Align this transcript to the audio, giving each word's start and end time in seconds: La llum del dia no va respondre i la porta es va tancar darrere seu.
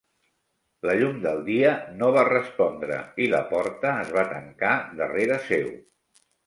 La 0.89 0.95
llum 1.01 1.19
del 1.25 1.41
dia 1.49 1.75
no 1.99 2.09
va 2.17 2.25
respondre 2.31 2.99
i 3.27 3.31
la 3.37 3.45
porta 3.55 3.95
es 4.07 4.13
va 4.21 4.29
tancar 4.35 4.77
darrere 5.05 5.43
seu. 5.55 5.75